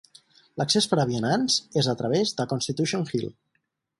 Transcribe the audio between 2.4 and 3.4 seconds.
Constitution Hill.